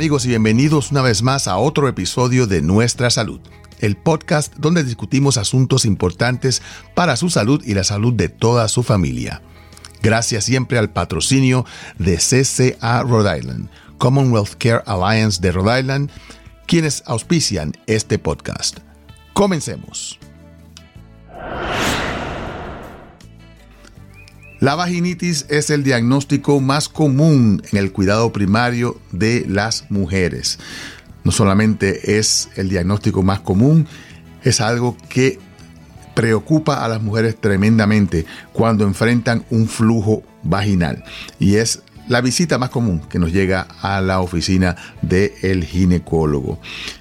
[0.00, 3.38] amigos y bienvenidos una vez más a otro episodio de Nuestra Salud,
[3.80, 6.62] el podcast donde discutimos asuntos importantes
[6.94, 9.42] para su salud y la salud de toda su familia.
[10.00, 11.66] Gracias siempre al patrocinio
[11.98, 16.10] de CCA Rhode Island, Commonwealth Care Alliance de Rhode Island,
[16.66, 18.78] quienes auspician este podcast.
[19.34, 20.18] Comencemos.
[24.60, 30.58] La vaginitis es el diagnóstico más común en el cuidado primario de las mujeres.
[31.24, 33.86] No solamente es el diagnóstico más común,
[34.44, 35.38] es algo que
[36.14, 41.04] preocupa a las mujeres tremendamente cuando enfrentan un flujo vaginal.
[41.38, 46.60] Y es la visita más común que nos llega a la oficina del ginecólogo.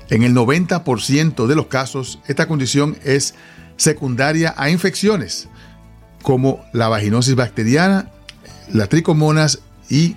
[0.09, 3.35] En el 90% de los casos, esta condición es
[3.75, 5.49] secundaria a infecciones
[6.21, 8.11] como la vaginosis bacteriana,
[8.71, 10.15] las tricomonas y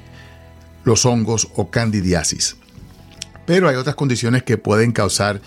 [0.84, 2.56] los hongos o candidiasis.
[3.47, 5.41] Pero hay otras condiciones que pueden causar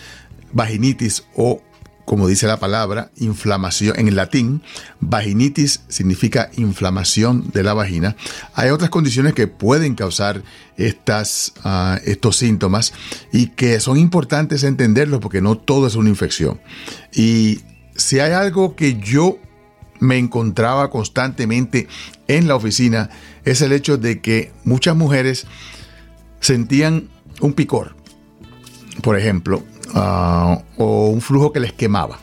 [0.52, 1.62] vaginitis o,
[2.06, 3.98] como dice la palabra, inflamación.
[3.98, 4.62] En el latín,
[5.00, 8.16] vaginitis significa inflamación de la vagina.
[8.54, 10.44] Hay otras condiciones que pueden causar
[10.78, 12.94] estas, ah, estos síntomas
[13.32, 16.60] y que son importantes entenderlos porque no todo es una infección.
[17.14, 17.62] Y
[17.96, 19.40] si hay algo que yo
[20.00, 21.88] me encontraba constantemente
[22.28, 23.10] en la oficina
[23.44, 25.46] es el hecho de que muchas mujeres
[26.40, 27.10] sentían
[27.42, 27.96] un picor,
[29.02, 32.20] por ejemplo, ah, o un flujo que les quemaba.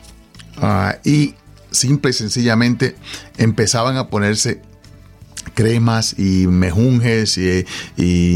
[0.57, 1.35] Ah, y
[1.71, 2.95] simple y sencillamente
[3.37, 4.61] empezaban a ponerse
[5.53, 7.65] cremas y mejunjes y,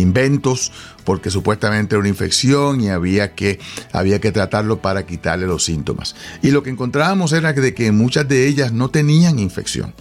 [0.01, 0.71] inventos
[1.03, 3.59] porque supuestamente era una infección y había que,
[3.93, 6.15] había que tratarlo para quitarle los síntomas.
[6.41, 9.93] Y lo que encontrábamos era de que muchas de ellas no tenían infección.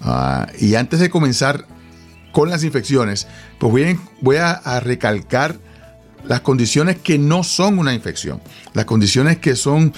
[0.00, 1.66] Ah, y antes de comenzar
[2.30, 3.26] con las infecciones,
[3.58, 5.58] pues voy, voy a recalcar
[6.26, 8.40] las condiciones que no son una infección,
[8.72, 9.92] las condiciones que son,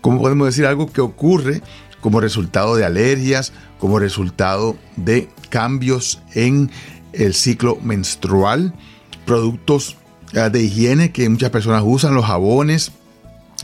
[0.00, 1.62] como podemos decir, algo que ocurre
[2.00, 6.70] como resultado de alergias, como resultado de cambios en
[7.14, 8.74] el ciclo menstrual,
[9.24, 9.96] productos
[10.34, 12.92] eh, de higiene que muchas personas usan, los jabones,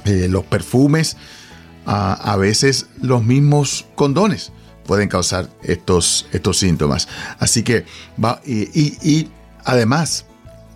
[0.06, 1.18] eh, los perfumes,
[1.84, 4.52] a veces los mismos condones
[4.86, 7.08] pueden causar estos, estos síntomas.
[7.38, 7.84] Así que
[8.24, 9.28] va, y
[9.64, 10.24] además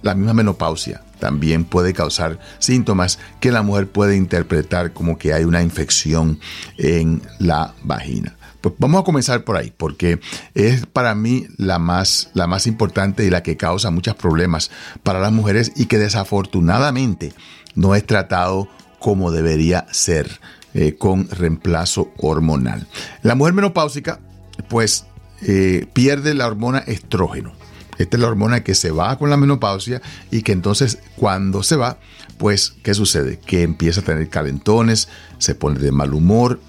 [0.02, 5.44] la misma menopausia también puede causar síntomas que la mujer puede interpretar como que hay
[5.44, 6.40] una infección
[6.76, 8.35] en la vagina.
[8.78, 10.20] Vamos a comenzar por ahí, porque
[10.54, 14.70] es para mí la más, la más importante y la que causa muchos problemas
[15.02, 17.32] para las mujeres y que desafortunadamente
[17.74, 18.68] no es tratado
[18.98, 20.40] como debería ser
[20.74, 22.86] eh, con reemplazo hormonal.
[23.22, 24.20] La mujer menopáusica,
[24.68, 25.06] pues,
[25.42, 27.52] eh, pierde la hormona estrógeno.
[27.98, 31.76] Esta es la hormona que se va con la menopausia y que entonces cuando se
[31.76, 31.98] va,
[32.36, 33.38] pues, ¿qué sucede?
[33.38, 36.60] Que empieza a tener calentones, se pone de mal humor.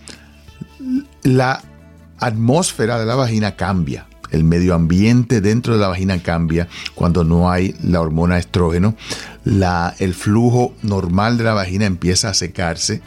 [1.24, 1.62] La
[2.20, 4.08] atmósfera de la vagina cambia.
[4.32, 8.96] El medio ambiente dentro de la vagina cambia cuando no hay la hormona estrógeno.
[9.46, 13.02] El flujo normal de la vagina empieza a secarse.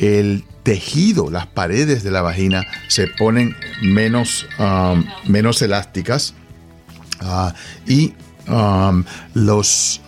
[0.00, 6.34] El tejido, las paredes de la vagina se ponen menos, um, menos elásticas
[7.24, 7.54] Ah,
[7.86, 8.14] y
[8.48, 9.04] um,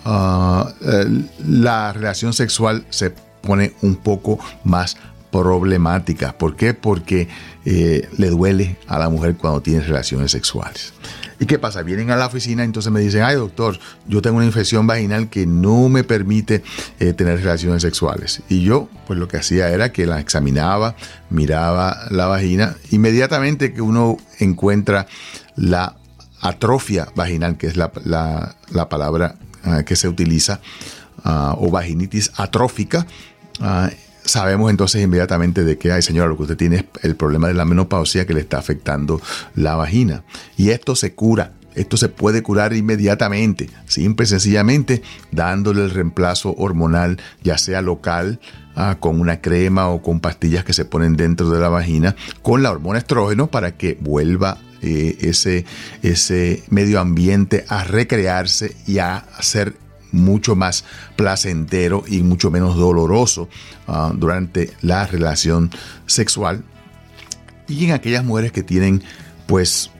[0.04, 0.72] ah,
[1.46, 3.10] la relación sexual se
[3.42, 4.96] pone un poco más
[5.34, 6.38] problemática.
[6.38, 6.74] ¿Por qué?
[6.74, 7.26] Porque
[7.64, 10.94] eh, le duele a la mujer cuando tiene relaciones sexuales.
[11.40, 11.82] ¿Y qué pasa?
[11.82, 15.44] Vienen a la oficina, entonces me dicen, ay doctor, yo tengo una infección vaginal que
[15.44, 16.62] no me permite
[17.00, 18.42] eh, tener relaciones sexuales.
[18.48, 20.94] Y yo, pues lo que hacía era que la examinaba,
[21.30, 25.08] miraba la vagina, inmediatamente que uno encuentra
[25.56, 25.96] la
[26.42, 27.90] atrofia vaginal, que es la,
[28.88, 29.34] palabra
[29.64, 30.60] ah, que se utiliza,
[31.24, 33.04] ah, o vaginitis atrófica,
[33.60, 33.90] ah,
[34.24, 37.54] sabemos entonces inmediatamente de que, ay señora, lo que usted tiene es el problema de
[37.54, 39.20] la menopausia que le está afectando
[39.54, 40.24] la vagina.
[40.56, 41.52] Y esto se cura.
[41.74, 48.38] Esto se puede curar inmediatamente, simple y sencillamente dándole el reemplazo hormonal, ya sea local,
[49.00, 52.70] con una crema o con pastillas que se ponen dentro de la vagina, con la
[52.70, 55.64] hormona estrógeno para que vuelva eh, ese,
[56.02, 59.74] ese medio ambiente a recrearse y a ser
[60.14, 60.84] mucho más
[61.16, 63.48] placentero y mucho menos doloroso
[63.86, 65.70] ah, durante la relación
[66.06, 66.64] sexual.
[67.68, 69.02] Y en aquellas mujeres que tienen
[69.46, 69.90] pues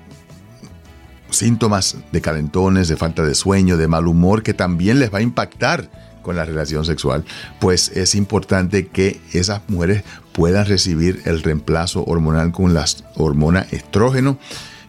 [1.31, 5.23] síntomas de calentones, de falta de sueño, de mal humor, que también les va a
[5.23, 5.91] impactar
[6.23, 7.25] con la relación sexual,
[7.61, 12.85] pues es importante que esas mujeres puedan recibir el reemplazo hormonal con la
[13.17, 14.39] hormona estrógeno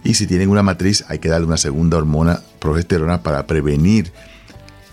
[0.04, 4.13] y si tienen una matriz hay que darle una segunda hormona progesterona para prevenir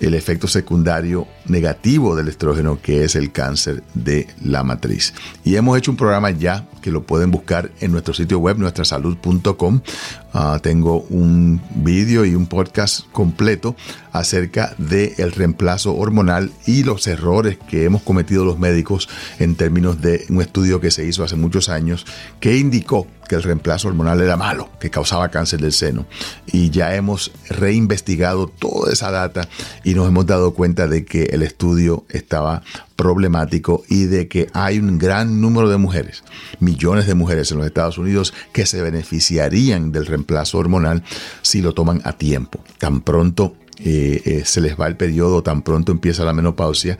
[0.02, 5.14] el efecto secundario negativo del estrógeno que es el cáncer de la matriz.
[5.44, 9.80] Y hemos hecho un programa ya que lo pueden buscar en nuestro sitio web, nuestrasalud.com.
[10.34, 13.76] Ah, tengo un vídeo y un podcast completo
[14.12, 19.08] acerca del el reemplazo hormonal y los errores que hemos cometido los médicos
[19.38, 22.04] en términos de un estudio que se hizo hace muchos años
[22.40, 26.06] que indicó que el reemplazo hormonal era malo, que causaba cáncer del seno.
[26.46, 29.48] Y ya hemos reinvestigado toda esa data
[29.84, 32.62] y nos hemos dado cuenta de que el estudio estaba
[33.02, 36.22] problemático y de que hay un gran número de mujeres,
[36.60, 41.02] millones de mujeres en los Estados Unidos que se beneficiarían del reemplazo hormonal
[41.42, 42.62] si lo toman a tiempo.
[42.78, 46.96] Tan pronto eh, eh, se les va el periodo, tan pronto empieza la menopausia,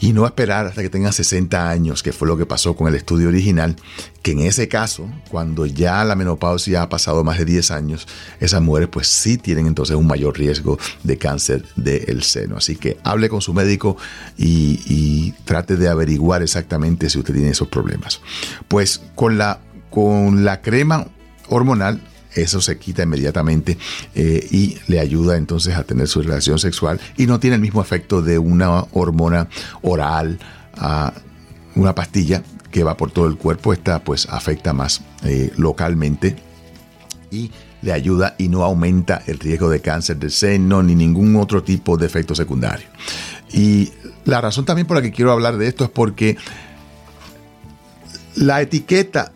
[0.00, 2.94] y no esperar hasta que tengan 60 años, que fue lo que pasó con el
[2.94, 3.76] estudio original,
[4.22, 8.08] que en ese caso, cuando ya la menopausia ha pasado más de 10 años,
[8.40, 12.56] esas mujeres pues sí tienen entonces un mayor riesgo de cáncer del seno.
[12.56, 13.96] Así que hable con su médico
[14.38, 18.20] y, y trate de averiguar exactamente si usted tiene esos problemas.
[18.68, 19.60] Pues con la,
[19.90, 21.08] con la crema
[21.48, 22.00] hormonal
[22.34, 23.76] eso se quita inmediatamente
[24.14, 27.80] eh, y le ayuda entonces a tener su relación sexual y no tiene el mismo
[27.80, 29.48] efecto de una hormona
[29.82, 30.38] oral,
[30.76, 31.12] a
[31.74, 36.36] una pastilla que va por todo el cuerpo, esta pues afecta más eh, localmente
[37.30, 37.50] y
[37.82, 41.96] le ayuda y no aumenta el riesgo de cáncer del seno ni ningún otro tipo
[41.96, 42.86] de efecto secundario.
[43.52, 43.90] Y
[44.24, 46.36] la razón también por la que quiero hablar de esto es porque
[48.36, 49.32] la etiqueta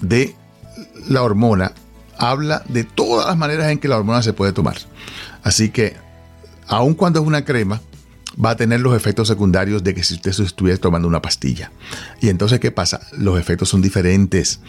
[0.00, 0.34] de
[1.08, 1.72] la hormona
[2.20, 4.76] habla de todas las maneras en que la hormona se puede tomar.
[5.42, 5.96] Así que,
[6.68, 7.80] aun cuando es una crema,
[8.42, 11.72] va a tener los efectos secundarios de que si usted estuviera tomando una pastilla.
[12.20, 13.00] Y entonces, ¿qué pasa?
[13.16, 14.60] Los efectos son diferentes.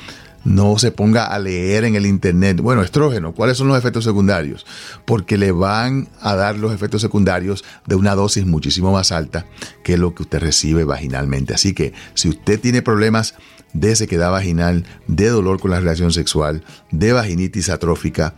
[0.44, 4.66] No se ponga a leer en el internet, bueno, estrógeno, ¿cuáles son los efectos secundarios?
[5.06, 9.46] Porque le van a dar los efectos secundarios de una dosis muchísimo más alta
[9.84, 11.54] que lo que usted recibe vaginalmente.
[11.54, 13.36] Así que si usted tiene problemas
[13.74, 18.36] de sequedad vaginal, de dolor con la relación sexual, de vaginitis atrófica,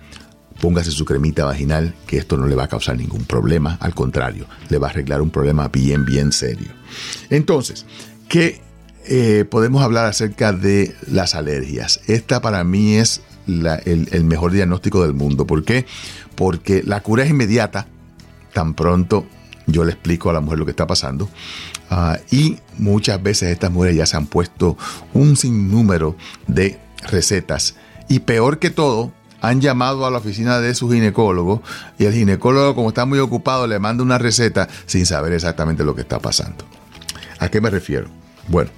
[0.62, 4.45] póngase su cremita vaginal, que esto no le va a causar ningún problema, al contrario,
[4.69, 6.69] le va a arreglar un problema bien, bien serio.
[7.30, 7.85] Entonces,
[8.30, 8.62] ¿qué
[9.06, 12.01] eh, podemos hablar acerca de las alergias?
[12.07, 15.45] Esta para mí es el, el mejor diagnóstico del mundo.
[15.45, 15.86] ¿Por qué?
[16.36, 17.88] Porque la cura es inmediata,
[18.53, 19.25] tan pronto
[19.68, 21.29] yo le explico a la mujer lo que está pasando.
[21.95, 24.75] Ah, y muchas veces estas mujeres ya se han puesto
[25.13, 26.16] un sinnúmero
[26.48, 27.75] de recetas.
[28.10, 31.62] Y peor que todo, han llamado a la oficina de su ginecólogo
[32.00, 35.94] y el ginecólogo, como está muy ocupado, le manda una receta sin saber exactamente lo
[35.94, 36.66] que está pasando.
[37.38, 38.10] ¿A qué me refiero?
[38.48, 38.72] Bueno,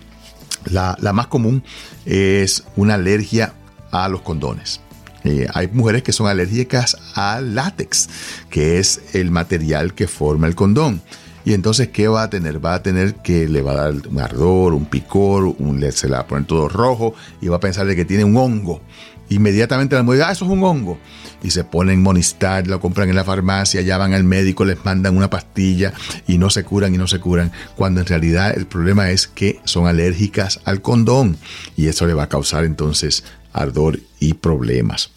[0.66, 1.64] la, más común
[2.06, 3.54] es una alergia
[3.92, 4.82] a los condones.
[5.24, 8.10] Eh, hay mujeres que son alérgicas al látex,
[8.50, 11.02] que es el material que forma el condón.
[11.46, 12.64] Y entonces, ¿qué va a tener?
[12.64, 16.14] Va a tener que le va a dar un ardor, un picor, un, se le
[16.14, 18.82] va a poner todo rojo y va a pensar de que tiene un hongo.
[19.30, 20.98] Inmediatamente la mujer ah, eso es un hongo.
[21.44, 25.16] Y se ponen Monistar, lo compran en la farmacia, ya van al médico, les mandan
[25.16, 25.94] una pastilla
[26.28, 27.52] y no se curan y no se curan.
[27.76, 31.38] Cuando en realidad el problema es que son alérgicas al condón
[31.78, 33.24] y eso le va a causar entonces
[33.54, 35.12] ardor y problemas.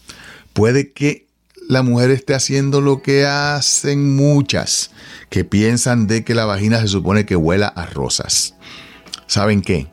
[0.53, 1.28] Puede que
[1.69, 4.89] la mujer esté haciendo lo que hacen muchas,
[5.29, 8.55] que piensan de que la vagina se supone que huela a rosas.
[9.27, 9.87] ¿Saben qué?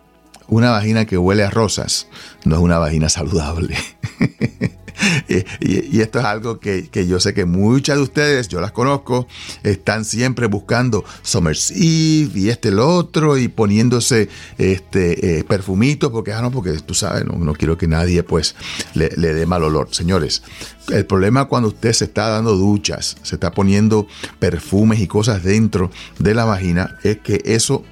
[0.49, 2.09] Una vagina que huele a rosas
[2.47, 3.77] no es una vagina saludable.
[5.61, 9.27] y, esto es algo que, yo sé que muchas de ustedes, yo las conozco,
[9.63, 16.33] están siempre buscando Summer's Eve y este el otro y poniéndose este eh, perfumitos porque,
[16.33, 18.55] ah, no, porque tú sabes, no, quiero que nadie pues
[18.95, 19.89] le, le dé mal olor.
[19.93, 20.43] Señores,
[20.89, 24.07] el problema cuando usted se está dando duchas, se está poniendo
[24.39, 27.85] perfumes y cosas dentro de la vagina, es que eso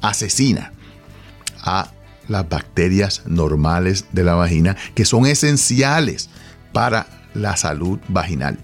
[0.00, 0.72] asesina
[1.62, 1.92] a
[2.28, 6.30] las bacterias normales de la vagina que son esenciales
[6.72, 8.58] para la salud vaginal.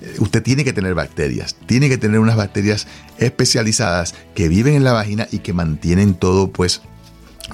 [0.00, 2.86] Eh, usted tiene que tener bacterias, tiene que tener unas bacterias
[3.18, 6.82] especializadas que viven en la vagina y que mantienen todo pues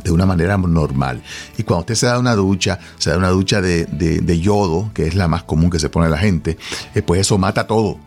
[0.04, 1.22] de una manera normal.
[1.56, 5.14] Y cuando usted se da una ducha, se da una ducha de, yodo, que es
[5.14, 6.58] la más común que se pone la gente,
[6.94, 7.98] eh, pues eso mata todo,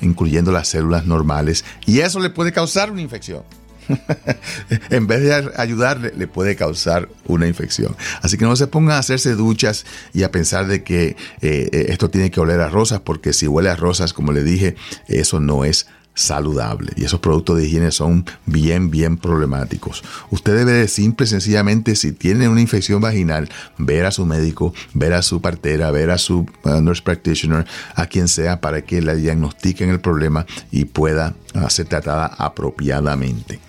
[0.00, 3.42] incluyendo las células normales, y eso le puede causar una infección.
[4.90, 7.96] en vez de ayudarle, le puede causar una infección.
[8.20, 11.86] Así que no se pongan a hacerse duchas y a pensar de que eh, eh,
[11.88, 14.76] esto tiene que oler a rosas, porque si huele a rosas, como le dije,
[15.08, 16.92] eso no es saludable.
[16.96, 20.02] Y esos productos de higiene son bien, bien problemáticos.
[20.30, 24.74] Usted debe de simple y sencillamente, si tiene una infección vaginal, ver a su médico,
[24.94, 29.00] ver a su partera, ver a su uh, nurse practitioner, a quien sea, para que
[29.00, 33.60] le diagnostiquen el problema y pueda uh, ser tratada apropiadamente.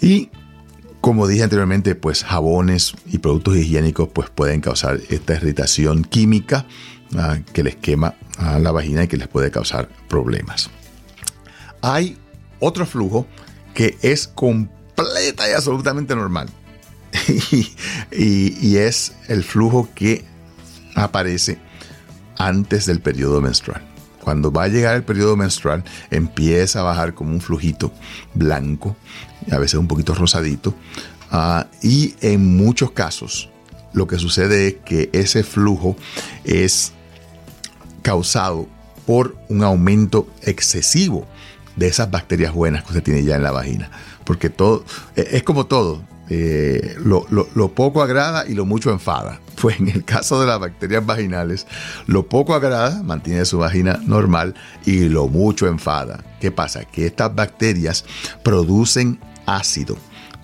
[0.00, 0.30] Y
[1.00, 6.66] como dije anteriormente, pues jabones y productos higiénicos pues pueden causar esta irritación química
[7.14, 10.70] uh, que les quema a la vagina y que les puede causar problemas
[11.82, 12.16] hay
[12.60, 13.26] otro flujo
[13.74, 16.48] que es completa y absolutamente normal.
[18.12, 20.24] y, es el flujo que
[20.94, 21.58] aparece
[22.36, 23.82] antes del periodo menstrual.
[24.22, 27.92] Cuando va a llegar el periodo menstrual, empieza a bajar como un flujito
[28.34, 28.96] blanco,
[29.50, 30.74] a veces un poquito rosadito,
[31.30, 33.48] ah, y en muchos casos
[33.92, 35.96] lo que sucede es que ese flujo
[36.44, 36.92] es
[38.02, 38.68] causado
[39.06, 41.26] por un aumento excesivo
[41.78, 43.90] de esas bacterias buenas que usted tiene ya en la vagina.
[44.24, 44.84] Porque todo,
[45.16, 47.24] e, es como todo, eh, lo,
[47.74, 49.40] poco agrada y lo mucho enfada.
[49.58, 51.66] Pues en el caso de las bacterias vaginales,
[52.06, 54.54] lo poco agrada, mantiene su vagina normal
[54.86, 56.22] y lo mucho enfada.
[56.40, 56.84] ¿Qué pasa?
[56.84, 58.04] Que estas bacterias
[58.44, 59.96] producen ácido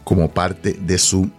[0.03, 1.31] como parte de su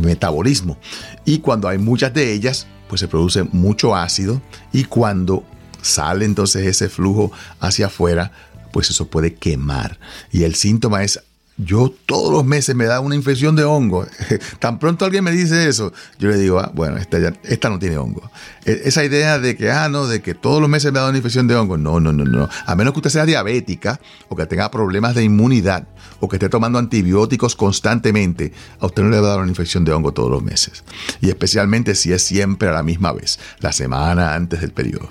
[0.00, 0.78] metabolismo.
[1.24, 5.44] Y cuando hay muchas de ellas, pues se produce mucho ácido y cuando
[5.80, 8.32] sale entonces ese flujo hacia afuera,
[8.72, 9.98] pues eso puede quemar.
[10.32, 11.20] Y el síntoma es
[11.64, 14.06] yo todos los meses me da una infección de hongo.
[14.58, 17.98] Tan pronto alguien me dice eso, yo le digo, ah, bueno, esta, esta no tiene
[17.98, 18.30] hongo.
[18.64, 21.18] E, esa idea de que, ah, no, de que todos los meses me da una
[21.18, 22.48] infección de hongo, no, no, no, no.
[22.66, 25.86] A menos que usted sea diabética o que tenga problemas de inmunidad
[26.20, 29.84] o que esté tomando antibióticos constantemente, a usted no le va a dar una infección
[29.84, 30.84] de hongo todos los meses.
[31.20, 35.08] Y especialmente si es siempre a la misma vez, la semana antes del periodo.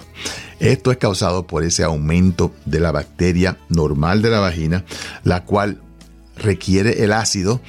[0.60, 4.84] Esto es causado por ese aumento de la bacteria normal de la vagina,
[5.24, 5.82] la cual
[6.39, 7.62] requiere el ácido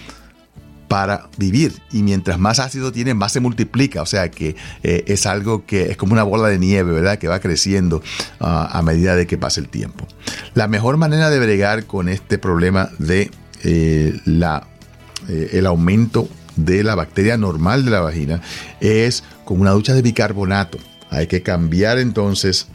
[0.91, 1.81] para vivir.
[1.93, 4.03] Y mientras más ácido tiene más se multiplica.
[4.03, 7.29] O sea que eh, es algo que es como una bola de nieve verdad que
[7.29, 8.03] va creciendo
[8.41, 10.09] ah, a medida de que pasa el tiempo.
[10.55, 13.31] La mejor manera de bregar con este problema de
[13.63, 14.67] eh, la,
[15.29, 18.43] eh, el aumento de la bacteria normal de la vagina
[18.81, 20.79] es con una ducha de bicarbonato.
[21.09, 22.67] Hay que cambiar entonces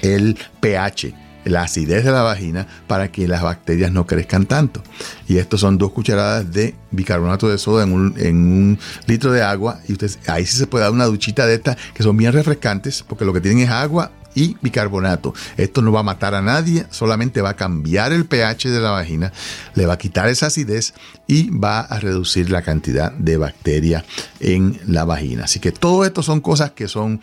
[0.00, 4.82] el pH, la acidez de la vagina para que las bacterias no crezcan tanto.
[5.28, 9.80] Y estos son dos cucharadas de bicarbonato de soda en un, litro de agua.
[9.88, 13.02] Y usted, ahí sí se puede dar una duchita de estas que son bien refrescantes
[13.02, 15.32] porque lo que tienen es agua y bicarbonato.
[15.56, 18.90] Esto no va a matar a nadie, solamente va a cambiar el pH de la
[18.90, 19.32] vagina,
[19.74, 20.94] le va a quitar esa acidez
[21.26, 24.04] y va a reducir la cantidad de bacterias
[24.40, 25.44] en la vagina.
[25.44, 27.20] Así que todo esto son cosas que son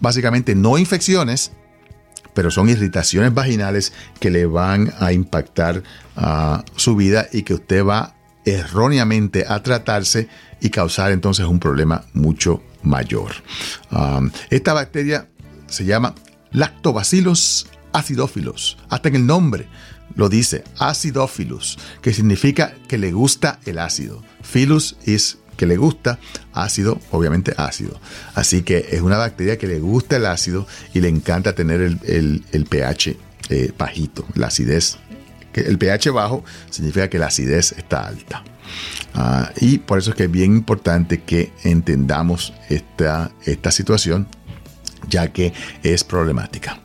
[0.00, 1.52] básicamente no infecciones,
[2.34, 5.82] pero son irritaciones vaginales que le van a impactar
[6.76, 8.14] su vida y que usted va
[8.44, 10.28] erróneamente a tratarse
[10.60, 13.32] y causar entonces un problema mucho mayor.
[14.50, 15.28] Esta bacteria
[15.66, 16.14] se llama
[16.52, 18.76] Lactobacillus acidófilos.
[18.88, 19.68] Hasta en el nombre
[20.16, 24.22] lo dice, acidófilos, que significa que le gusta el ácido.
[24.42, 26.18] Philus es que le gusta,
[26.52, 28.00] ácido, obviamente ácido.
[28.34, 32.66] Así que es una bacteria que le gusta el ácido y le encanta tener el,
[32.68, 33.16] pH
[33.50, 34.98] eh, bajito, la acidez.
[35.54, 38.42] El pH bajo significa que la acidez está alta.
[39.14, 44.26] Ah, y por eso es que es bien importante que entendamos esta, esta situación,
[45.08, 46.80] ya que es problemática.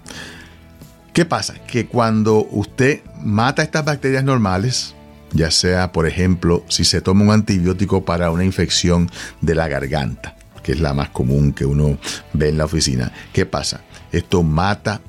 [1.13, 1.55] ¿Qué pasa?
[1.65, 4.93] Que cuando usted mata estas bacterias normales,
[5.33, 9.09] ya sea, por ejemplo, si se toma un antibiótico para una infección
[9.41, 11.97] de la garganta, que es la más común que uno
[12.33, 13.11] ve en la oficina.
[13.33, 13.81] ¿Qué pasa?
[14.11, 15.01] Esto mata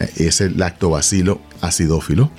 [0.00, 2.30] eh, ese lactobacilo acidófilo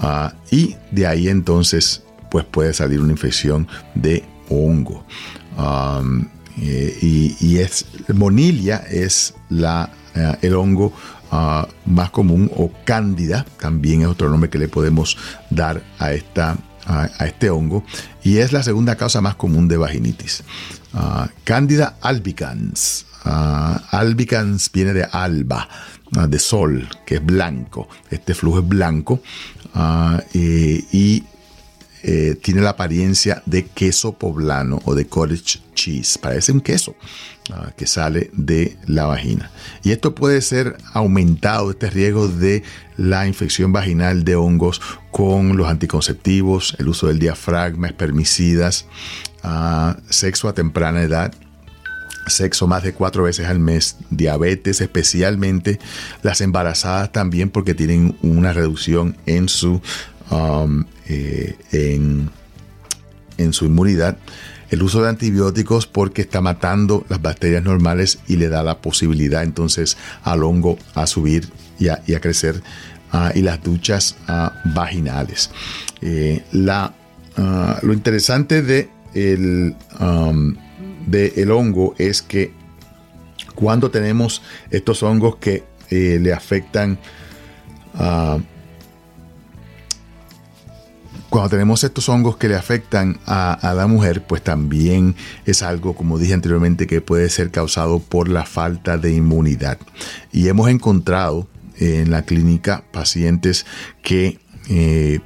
[0.00, 5.04] ah, y de ahí entonces pues puede salir una infección de hongo.
[6.58, 7.84] Eh, y, es
[8.14, 10.92] monilia es la, eh, el hongo
[11.38, 15.18] Ah, más común o cándida, también es otro nombre que le podemos
[15.50, 17.84] dar a, esta, a, este hongo,
[18.24, 20.42] y es la segunda causa más común de vaginitis.
[20.94, 23.04] Uh, cándida albicans.
[23.22, 25.68] Ah, albicans viene de alba,
[26.26, 27.86] de sol, que es blanco.
[28.10, 29.20] Este flujo es blanco
[30.32, 31.22] y
[32.02, 36.18] eh, tiene la apariencia de queso poblano o de cottage cheese.
[36.18, 37.35] Parece un queso ah,
[37.76, 39.50] que sale de la vagina.
[39.82, 42.62] Y esto puede ser aumentado, este riesgo de
[42.96, 48.86] la infección vaginal de hongos con los anticonceptivos, el uso del diafragma, espermicidas,
[49.44, 51.32] uh, sexo a temprana edad
[52.26, 55.78] sexo más de cuatro veces al mes, diabetes especialmente,
[56.22, 59.80] las embarazadas también porque tienen una reducción en su,
[60.30, 62.30] um, eh, en,
[63.38, 64.18] en su inmunidad,
[64.70, 69.42] el uso de antibióticos porque está matando las bacterias normales y le da la posibilidad
[69.42, 72.62] entonces al hongo a subir y a, crecer
[73.12, 75.50] ah, y las duchas ah, vaginales.
[76.00, 76.94] Eh, la,
[77.36, 79.74] ah, lo interesante de el,
[81.06, 82.52] de el hongo es que
[83.54, 86.98] cuando tenemos estos hongos que eh, le afectan
[87.94, 88.38] a
[91.36, 95.14] cuando tenemos estos hongos que le afectan a, la mujer, pues también
[95.44, 99.76] es algo, como dije anteriormente, que puede ser causado por la falta de inmunidad.
[100.32, 101.46] Y hemos encontrado
[101.78, 103.66] en la clínica pacientes
[104.02, 104.38] que
[104.70, 105.20] eh,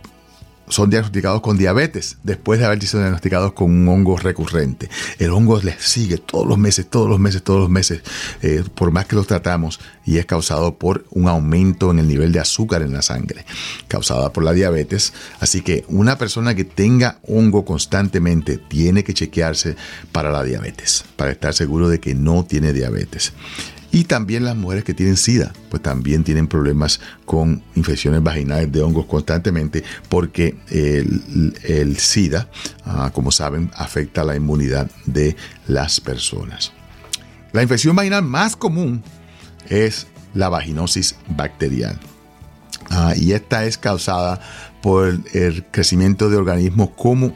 [0.70, 4.88] son diagnosticados con diabetes después de haber sido diagnosticados con un hongo recurrente.
[5.18, 8.02] El hongo les sigue todos los meses, todos los meses, todos los meses,
[8.42, 12.32] eh, por más que los tratamos, y es causado por un aumento en el nivel
[12.32, 13.44] de azúcar en la sangre,
[13.88, 15.12] causada por la diabetes.
[15.40, 19.76] Así que una persona que tenga hongo constantemente tiene que chequearse
[20.12, 23.32] para la diabetes, para estar seguro de que no tiene diabetes.
[23.92, 28.82] Y también las mujeres que tienen SIDA, pues también tienen problemas con infecciones vaginales de
[28.82, 32.48] hongos constantemente porque el, SIDA,
[32.84, 36.72] ah, como saben, afecta la inmunidad de las personas.
[37.52, 39.02] La infección vaginal más común
[39.68, 41.98] es la vaginosis bacterial.
[42.90, 44.40] Ah, y esta es causada
[44.82, 47.34] por el crecimiento de organismos como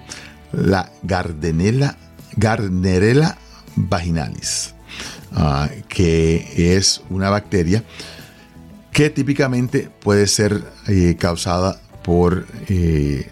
[0.52, 1.96] la Gardnerella,
[2.37, 3.37] Gardnerella
[3.76, 4.74] vaginalis.
[5.36, 7.82] Ah, que es una bacteria
[8.92, 13.28] que típicamente puede ser eh, causada por eh,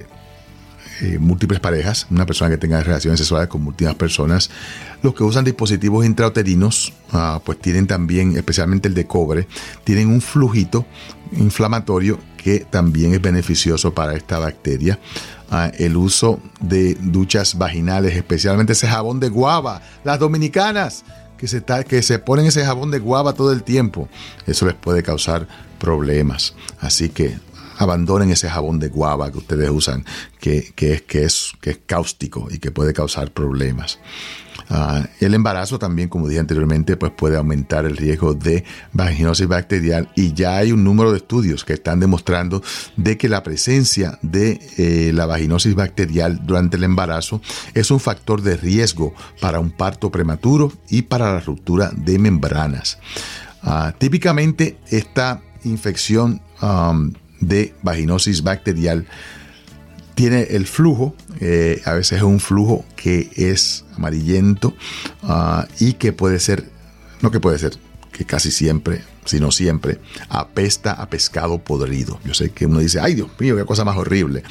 [1.01, 4.51] eh, múltiples parejas, una persona que tenga relaciones sexuales con múltiples personas.
[5.03, 9.47] Los que usan dispositivos intrauterinos, ah, pues tienen también, especialmente el de cobre,
[9.85, 10.85] tienen un flujito
[11.33, 14.99] inflamatorio que también es beneficioso para esta bacteria.
[15.51, 21.05] Ah, el uso de duchas vaginales, especialmente ese jabón de guava, las dominicanas
[21.43, 24.09] que se, que se ponen ese jabón de guava todo el tiempo,
[24.47, 25.49] eso les puede causar
[25.81, 26.55] problemas.
[26.79, 27.37] Así que
[27.79, 30.05] abandonen ese jabón de guava que ustedes usan,
[30.39, 33.99] que, es, que, es, que es cáustico y que puede causar problemas.
[34.75, 40.09] Ah, el embarazo también, como dije anteriormente, pues puede aumentar el riesgo de vaginosis bacterial
[40.17, 42.63] y ya hay un número de estudios que están demostrando
[42.97, 47.43] de que la presencia de eh, la vaginosis bacterial durante el embarazo
[47.75, 52.99] es un factor de riesgo para un parto prematuro y para la ruptura de membranas.
[53.63, 56.41] Ah, típicamente esta infección
[57.41, 59.07] de vaginosis bacterial
[60.15, 64.75] tiene el flujo, eh, a veces es un flujo que es amarillento
[65.23, 66.71] ah, y que puede ser,
[67.21, 67.77] no que puede ser,
[68.13, 69.99] que casi siempre, sino siempre,
[70.29, 72.21] apesta a pescado podrido.
[72.25, 74.43] Yo sé que uno dice, ay Dios mío, qué cosa más horrible,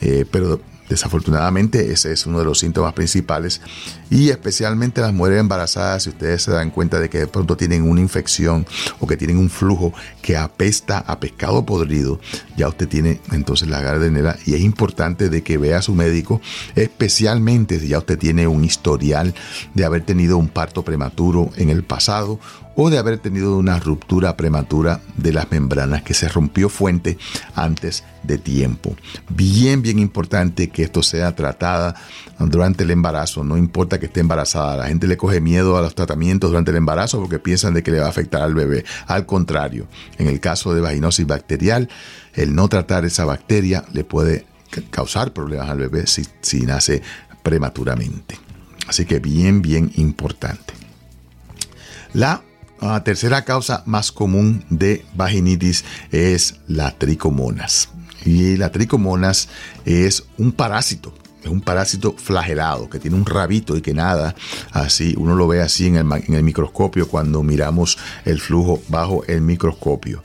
[0.00, 3.60] eh, pero Desafortunadamente ese es uno de los síntomas principales.
[4.10, 7.88] Y especialmente las mujeres embarazadas, si ustedes se dan cuenta de que de pronto tienen
[7.88, 8.66] una infección
[9.00, 12.20] o que tienen un flujo que apesta a pescado podrido,
[12.56, 16.40] ya usted tiene entonces la gardenera y es importante de que vea a su médico,
[16.74, 19.34] especialmente si ya usted tiene un historial
[19.74, 22.40] de haber tenido un parto prematuro en el pasado
[22.80, 27.18] o de haber tenido una ruptura prematura de las membranas que se rompió fuente
[27.56, 28.94] antes de tiempo.
[29.28, 31.96] Bien, bien importante que esto sea tratada
[32.38, 34.76] durante el embarazo, no importa que esté embarazada.
[34.76, 37.90] La gente le coge miedo a los tratamientos durante el embarazo porque piensan de que
[37.90, 38.84] le va a afectar al bebé.
[39.08, 41.88] Al contrario, en el caso de vaginosis bacterial,
[42.34, 44.46] el no tratar esa bacteria le puede
[44.92, 47.02] causar problemas al bebé si, si nace
[47.42, 48.38] prematuramente.
[48.86, 50.74] Así que bien, bien importante.
[52.12, 52.42] La
[52.80, 57.90] la tercera causa más común de vaginitis es la tricomonas.
[58.24, 59.48] Y la tricomonas
[59.84, 64.34] es un parásito es un parásito flagelado que tiene un rabito y que nada,
[64.72, 70.22] así uno lo ve así en el, microscopio cuando miramos el flujo bajo el microscopio.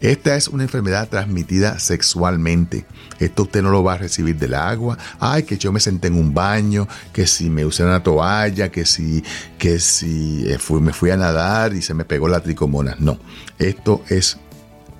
[0.00, 2.84] Esta es una enfermedad transmitida sexualmente.
[3.18, 4.98] Esto usted no lo va a recibir del agua.
[5.20, 8.84] Ay, que yo me senté en un baño, que si me usé una toalla, que
[8.84, 9.22] si,
[9.58, 12.96] que si eh, me fui a nadar y se me pegó la tricomona.
[12.98, 13.18] No,
[13.58, 14.38] esto es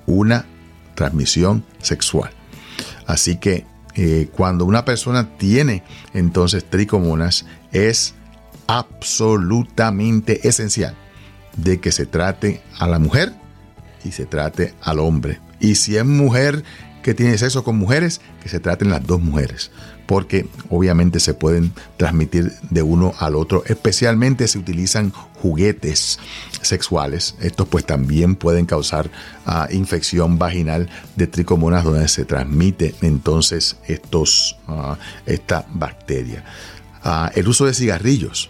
[0.05, 0.45] una
[0.95, 2.31] transmisión sexual.
[3.05, 3.65] Así que
[3.97, 5.83] eh, cuando una persona tiene
[6.13, 8.13] entonces tricomonas, es
[8.67, 10.95] absolutamente esencial
[11.55, 13.33] de que se trate a la mujer
[14.03, 15.41] y se trate al hombre.
[15.59, 16.63] Y si es mujer
[17.01, 19.71] que tiene sexo con mujeres, que se traten las dos mujeres,
[20.07, 26.17] porque obviamente se pueden transmitir de uno al otro, especialmente si utilizan juguetes
[26.61, 27.35] sexuales.
[27.41, 29.11] Estos pues también pueden causar
[29.45, 36.43] uh, infección vaginal de tricomonas donde se transmite entonces estos, uh, esta bacteria.
[37.05, 38.49] Uh, el uso de cigarrillos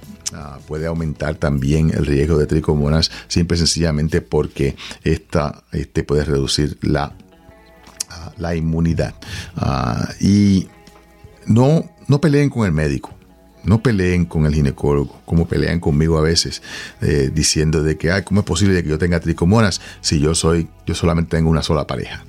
[0.68, 6.78] puede aumentar también el riesgo de tricomonas simple y sencillamente porque esta este puede reducir
[6.82, 7.14] la,
[8.36, 9.16] la inmunidad.
[10.20, 10.68] Y
[11.48, 13.14] no, no peleen con el médico.
[13.64, 16.62] No peleen con el ginecólogo, como pelean conmigo a veces,
[17.02, 20.70] eh, diciendo de que, ay, ¿cómo es posible que yo tenga tricomonas si yo soy,
[20.86, 22.24] yo solamente tengo una sola pareja?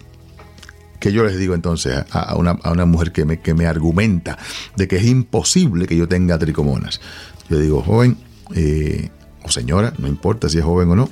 [0.99, 4.37] que yo les digo entonces a una, a una mujer que me, que me, argumenta
[4.75, 7.01] de que es imposible que yo tenga tricomonas.
[7.49, 8.19] Yo digo, joven
[8.55, 9.11] eh,
[9.45, 11.09] o señora, no importa si es joven o no,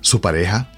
[0.00, 0.70] su pareja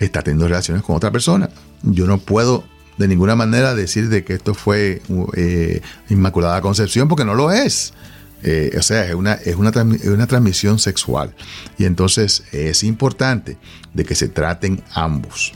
[0.00, 1.50] está teniendo relaciones con otra persona.
[1.82, 2.64] Yo no puedo
[2.98, 5.02] de ninguna manera decir de que esto fue
[5.36, 7.94] eh, Inmaculada Concepción porque no lo es.
[8.42, 11.34] Eh, o sea, es una, es, una, es una transmisión sexual.
[11.78, 13.56] Y entonces es importante
[13.94, 15.52] de que se traten ambos.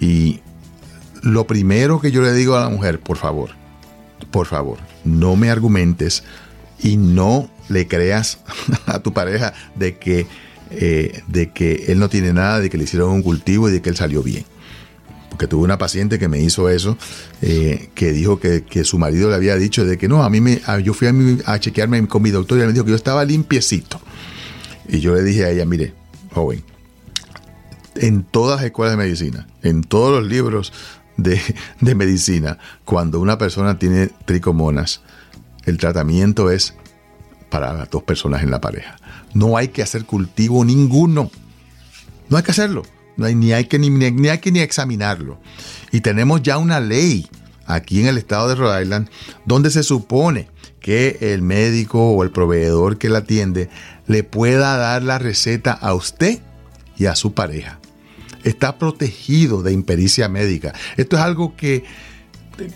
[0.00, 0.40] Y
[1.22, 3.50] lo primero que yo le digo a la mujer, por favor,
[4.30, 6.24] por favor, no me argumentes
[6.82, 8.38] y no le creas
[8.86, 10.26] a tu pareja de que,
[10.70, 13.82] eh, de que él no tiene nada, de que le hicieron un cultivo y de
[13.82, 14.44] que él salió bien.
[15.34, 16.96] Porque tuve una paciente que me hizo eso,
[17.42, 20.60] eh, que dijo que, su marido le había dicho de que no, a mí me,
[20.84, 21.08] yo fui
[21.44, 24.00] a, chequearme con mi doctor y me dijo que yo estaba limpiecito.
[24.88, 25.92] Y yo le dije a ella, mire,
[26.32, 26.62] joven,
[27.96, 30.72] en todas las escuelas de medicina, en todos los libros
[31.16, 31.40] de,
[31.80, 35.00] de medicina, cuando una persona tiene tricomonas,
[35.64, 36.74] el tratamiento es
[37.50, 38.98] para las dos personas en la pareja.
[39.32, 41.28] No hay que hacer cultivo ninguno.
[42.28, 42.84] No hay que hacerlo.
[43.16, 45.40] Ni, hay que, ni, hay que ni examinarlo.
[45.92, 47.28] Y tenemos ya una ley
[47.66, 49.08] aquí en el estado de Rhode Island
[49.46, 50.48] donde se supone
[50.80, 53.70] que el médico o el proveedor que la atiende
[54.06, 56.40] le pueda dar la receta a usted
[56.96, 57.80] y a su pareja.
[58.42, 60.74] Está protegido de impericia médica.
[60.98, 61.84] Esto es algo que,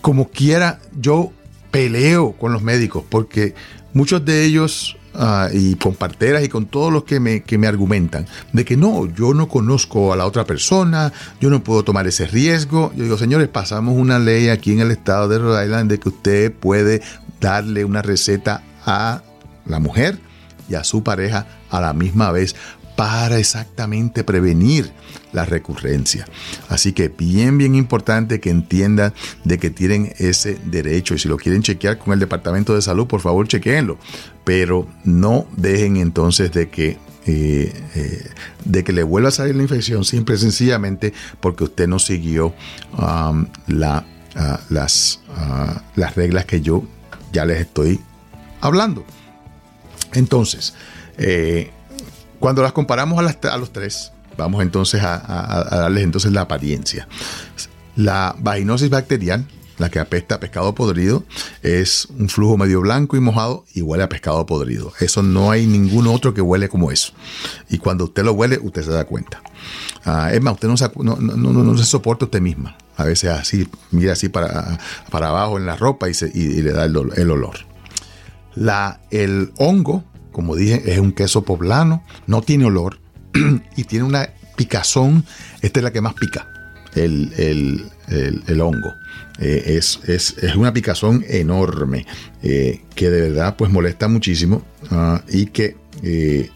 [0.01, 1.31] como quiera, yo
[1.69, 3.53] peleo con los médicos porque
[3.93, 7.67] muchos de ellos, uh, y con parteras y con todos los que me, que me
[7.67, 12.07] argumentan, de que no, yo no conozco a la otra persona, yo no puedo tomar
[12.07, 12.91] ese riesgo.
[12.95, 16.09] Yo digo, señores, pasamos una ley aquí en el estado de Rhode Island de que
[16.09, 17.01] usted puede
[17.39, 19.21] darle una receta a
[19.65, 20.19] la mujer
[20.69, 22.55] y a su pareja a la misma vez
[22.95, 24.91] para exactamente prevenir
[25.31, 26.27] la recurrencia.
[26.67, 29.13] Así que bien, bien importante que entiendan
[29.45, 33.07] de que tienen ese derecho y si lo quieren chequear con el Departamento de Salud,
[33.07, 33.97] por favor chequeenlo,
[34.49, 38.29] pero no dejen entonces de que eh, eh,
[38.65, 42.55] de que le vuelva a salir la infección simple y sencillamente porque usted no siguió
[42.97, 46.83] um, la, uh, las, uh, las reglas que yo
[47.31, 47.99] ya les estoy
[48.59, 49.05] hablando.
[50.13, 50.73] Entonces,
[51.19, 51.69] eh,
[52.39, 57.07] cuando las comparamos a, los tres, vamos entonces a, darles entonces la apariencia.
[57.95, 59.45] La vaginosis bacterial,
[59.79, 61.23] la que apesta a pescado podrido,
[61.63, 64.93] es un flujo medio blanco y mojado y huele a pescado podrido.
[64.99, 67.13] Eso no hay ningún otro que huele como eso.
[67.69, 69.41] Y cuando usted lo huele, usted se da cuenta.
[70.05, 72.77] Ah, es más, usted no se, no, se, soporta usted misma.
[72.97, 74.77] A veces así, mira así para,
[75.09, 77.55] para abajo en la ropa y, le da el, el olor.
[79.09, 82.99] El hongo como dije, es un queso poblano, no tiene olor
[83.75, 85.25] y tiene una picazón.
[85.61, 86.47] Esta es la que más pica,
[86.95, 88.93] el, hongo.
[89.41, 92.05] Eh, es, una picazón enorme
[92.43, 96.49] eh, que de verdad pues molesta muchísimo ah, y que eh,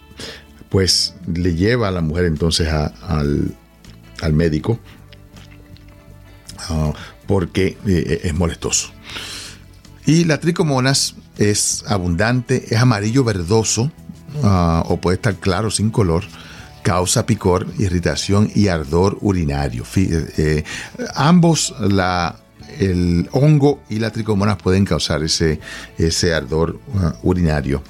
[0.67, 3.56] pues le lleva a la mujer entonces al,
[4.34, 4.80] médico
[6.69, 6.91] ah,
[7.26, 8.91] porque es molestoso.
[10.06, 13.93] Y la tricomonas es abundante, es amarillo verdoso
[14.43, 16.26] ah, o puede estar claro sin color.
[16.82, 19.86] Causa picor, irritación y ardor urinario.
[21.15, 22.42] Ambos, la,
[22.80, 25.60] el hongo y la tricomonas pueden causar ese,
[25.98, 27.84] ese ardor ah, urinario.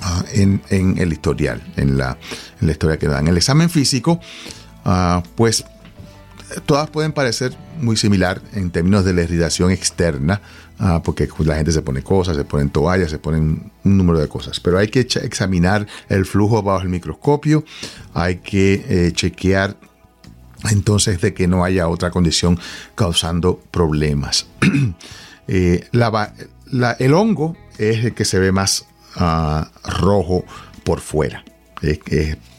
[0.00, 0.62] Ah, en,
[0.98, 2.18] el historial, en la,
[2.60, 3.28] en historia que dan.
[3.28, 4.18] El examen físico,
[5.36, 5.64] pues
[6.66, 10.40] todas pueden parecer muy similar en términos de la irritación externa,
[10.84, 14.26] Ah, porque la gente se pone cosas, se ponen toallas, se ponen un número de
[14.26, 14.58] cosas.
[14.58, 17.64] Pero hay que examinar el flujo bajo el microscopio,
[18.14, 19.76] hay que eh, chequear
[20.70, 22.58] entonces de que no haya otra condición
[22.94, 24.46] causando problemas.
[25.48, 30.44] Eh, el hongo es el que se ve más ah, rojo
[30.84, 31.44] por fuera.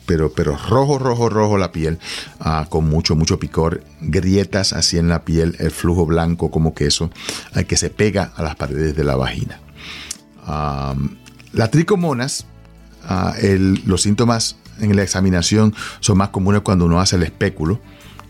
[0.05, 1.97] Pero, pero rojo, rojo, rojo la piel,
[2.41, 7.09] ah, con mucho, mucho picor, grietas así en la piel, el flujo blanco como queso,
[7.55, 9.61] uh, que se pega a las paredes de la vagina.
[11.71, 12.45] tricomonas,
[13.05, 13.33] ah,
[13.85, 17.79] los síntomas en la examinación son más comunes cuando uno hace el espéculo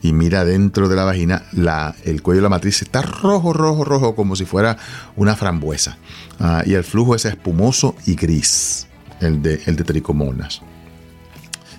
[0.03, 3.85] y mira dentro de la vagina, la, el cuello de la matriz está rojo, rojo,
[3.85, 4.77] rojo, como si fuera
[5.15, 5.97] una frambuesa.
[6.41, 8.87] Ah, y el flujo es espumoso y gris,
[9.21, 10.61] el de, el tricomonas.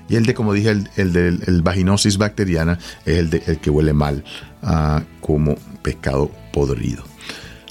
[0.09, 3.93] Y el de, como dije, el, de vaginosis bacteriana es el, de, el que huele
[3.93, 4.25] mal,
[4.63, 7.05] ah, como pescado podrido.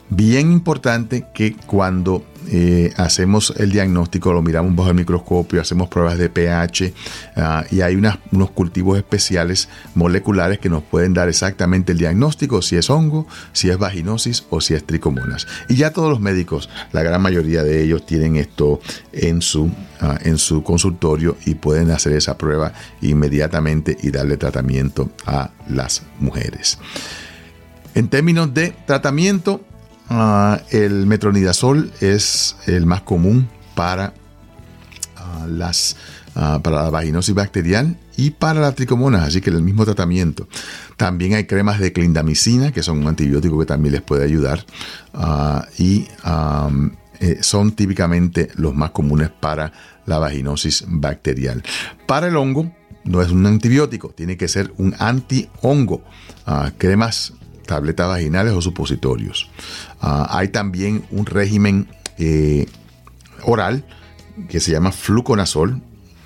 [0.10, 6.18] Bien importante que cuando eh, hacemos el diagnóstico, lo miramos bajo el microscopio, hacemos pruebas
[6.18, 6.94] de pH
[7.36, 12.76] ah, y hay unos cultivos especiales moleculares que nos pueden dar exactamente el diagnóstico, si
[12.76, 15.48] es hongo, si es vaginosis o si es tricomonas.
[15.70, 18.80] Y ya todos los médicos, la gran mayoría de ellos tienen esto
[19.12, 25.12] en su, ah, en su consultorio y pueden hacer esa prueba inmediatamente y darle tratamiento
[25.26, 26.80] a las mujeres.
[27.96, 29.62] En términos de tratamiento,
[30.10, 34.14] Ah, el metronidazol es el más común para,
[35.18, 35.96] ah, las,
[36.36, 40.48] ah, para la vaginosis bacterial y para la tricomonas, así que el mismo tratamiento.
[40.98, 44.66] También hay cremas de clindamicina, que son un antibiótico que también les puede ayudar,
[45.80, 46.08] y
[47.20, 49.72] eh, son típicamente los más comunes para
[50.06, 51.64] la vaginosis bacterial.
[52.06, 52.72] Para el hongo,
[53.04, 56.04] no es un antibiótico, tiene que ser un anti-hongo.
[56.78, 57.34] cremas
[57.66, 59.50] tabletas vaginales o supositorios.
[60.02, 62.68] Ah, hay también un régimen eh,
[63.44, 63.86] oral
[64.50, 65.82] que se llama fluconazol,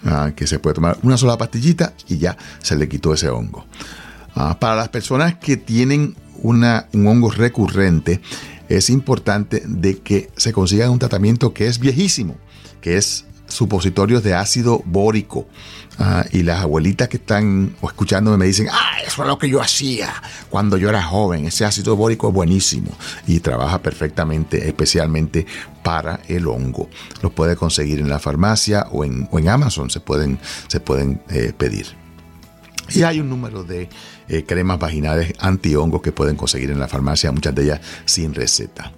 [0.05, 3.65] ah, que se puede tomar una sola pastillita y ya se le quitó ese hongo.
[4.35, 8.21] Ah, para las personas que tienen un hongo recurrente,
[8.69, 12.35] es importante de que se consiga un tratamiento que es viejísimo,
[12.81, 15.47] que es supositorios de ácido bórico.
[15.99, 19.61] Ah, y las abuelitas que están escuchándome me dicen, ah, eso es lo que yo
[19.61, 20.13] hacía
[20.49, 21.45] cuando yo era joven.
[21.45, 22.91] Ese ácido bórico es buenísimo
[23.25, 25.47] y trabaja perfectamente, especialmente
[25.83, 26.89] para el hongo.
[27.23, 31.87] Lo puede conseguir en la farmacia o en, Amazon, se pueden, se pueden eh, pedir.
[32.89, 33.89] Y hay un número de
[34.29, 38.91] eh, cremas vaginales anti-hongos que pueden conseguir en la farmacia, muchas de ellas sin receta.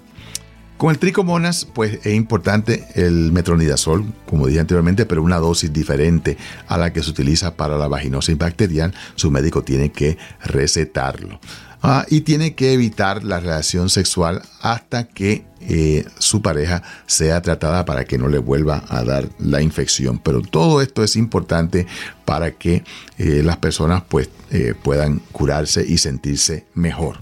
[0.79, 6.37] Con el tricomonas, pues es importante el metronidazol, como dije anteriormente, pero una dosis diferente
[6.69, 8.93] a la que se utiliza para la vaginosis bacterial.
[9.15, 11.41] Su médico tiene que recetarlo.
[11.81, 17.83] Ah, y tiene que evitar la relación sexual hasta que eh, su pareja sea tratada
[17.83, 20.17] para que no le vuelva a dar la infección.
[20.17, 21.87] Pero todo esto es importante
[22.23, 22.85] para que
[23.17, 27.17] eh, las personas pues, eh, puedan curarse y sentirse mejor.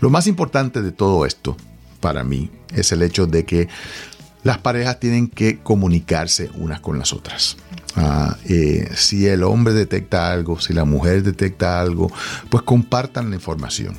[0.00, 1.56] Lo más importante de todo esto
[2.04, 3.66] para mí es el hecho de que
[4.42, 7.56] las parejas tienen que comunicarse unas con las otras.
[7.96, 12.12] Ah, eh, si el hombre detecta algo, si la mujer detecta algo,
[12.50, 13.96] pues compartan la información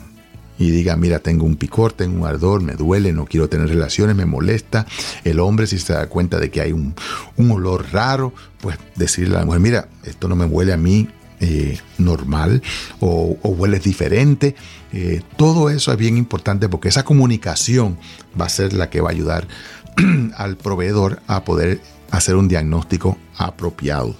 [0.59, 4.15] y diga, mira, tengo un picor, tengo un ardor, me duele, no quiero tener relaciones,
[4.15, 4.85] me molesta.
[5.23, 6.93] El hombre si se da cuenta de que hay un,
[7.37, 11.09] olor raro, pues decirle a la mujer, mira, esto no me huele a mí
[11.47, 12.63] eh, normal
[12.99, 14.55] o, o huele diferente.
[14.91, 17.99] Eh, todo eso es bien importante porque esa comunicación
[18.39, 19.47] va a ser la que va a ayudar
[20.37, 24.15] al proveedor a poder hacer un diagnóstico apropiado.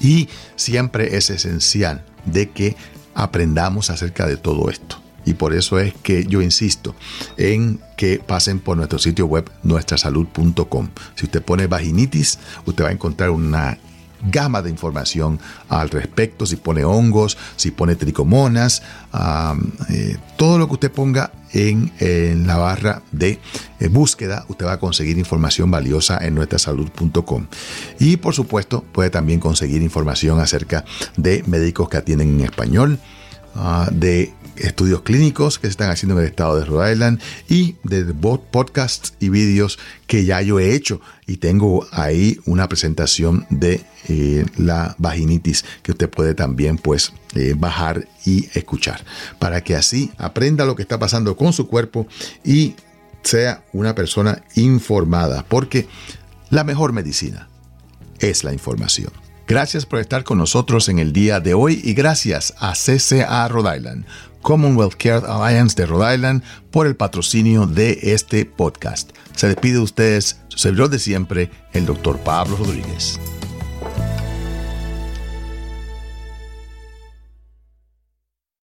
[0.00, 2.76] Y siempre es esencial de que
[3.14, 5.02] aprendamos acerca de todo esto.
[5.24, 6.94] Y por eso es que yo insisto
[7.38, 10.88] en que pasen por nuestro sitio web nuestrasalud.com.
[11.16, 13.78] Si usted pone vaginitis, usted va a encontrar una
[14.22, 18.82] gama de información al respecto, si pone hongos, si pone tricomonas,
[19.88, 23.38] eh, todo lo que usted ponga en, la barra de
[23.80, 27.46] eh, búsqueda, usted va a conseguir información valiosa en nuestrasalud.com.
[27.98, 30.84] Y por supuesto, puede también conseguir información acerca
[31.16, 32.98] de médicos que atienden en español,
[33.54, 37.76] ah, de estudios clínicos que se están haciendo en el estado de Rhode Island y
[37.84, 38.04] de
[38.50, 44.44] podcasts y vídeos que ya yo he hecho y tengo ahí una presentación de eh,
[44.56, 49.04] la vaginitis que usted puede también pues eh, bajar y escuchar
[49.38, 52.06] para que así aprenda lo que está pasando con su cuerpo
[52.44, 52.74] y
[53.22, 55.86] sea una persona informada porque
[56.50, 57.48] la mejor medicina
[58.18, 59.12] es la información.
[59.46, 63.78] Gracias por estar con nosotros en el día de hoy y gracias a CCA Rhode
[63.78, 64.04] Island
[64.42, 69.10] Commonwealth Care Alliance de Rhode Island por el patrocinio de este podcast.
[69.36, 73.18] Se despide de ustedes su servidor de siempre, el doctor Pablo Rodríguez.